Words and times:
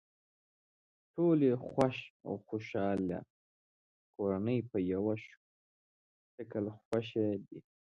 ټولې 1.13 1.51
خوښ 1.67 1.95
او 2.27 2.33
خوشحاله 2.47 3.19
کورنۍ 4.15 4.59
په 4.71 4.77
یوه 4.93 5.13
شکل 6.33 6.65
خوښې 6.81 7.29
دي. 7.45 7.59